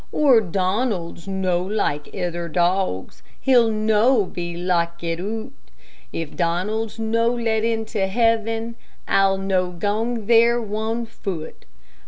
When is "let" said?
7.31-7.63